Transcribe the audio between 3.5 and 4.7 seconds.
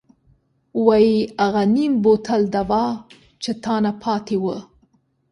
تانه پاتې وه.